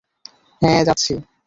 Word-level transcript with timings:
হ্যাঁ, 0.61 0.81
যাচ্ছি। 0.85 1.13